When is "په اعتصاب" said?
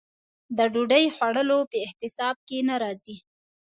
1.71-2.35